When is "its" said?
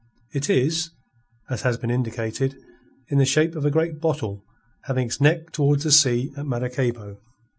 5.05-5.21